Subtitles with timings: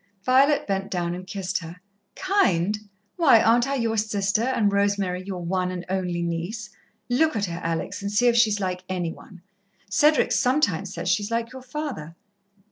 [0.23, 1.75] Violet bent down and kissed her.
[2.15, 2.89] "Kind!
[3.17, 6.71] Why, aren't I your sister, and Rosemary your one and only niece?
[7.07, 9.43] Look at her, Alex, and see if she's like any one.
[9.91, 12.15] Cedric sometimes says she's like your father."